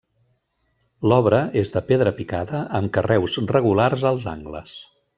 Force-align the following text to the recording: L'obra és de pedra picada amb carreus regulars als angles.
L'obra 1.11 1.41
és 1.61 1.73
de 1.77 1.85
pedra 1.91 2.15
picada 2.21 2.65
amb 2.81 2.95
carreus 2.99 3.39
regulars 3.55 4.11
als 4.15 4.31
angles. 4.37 4.79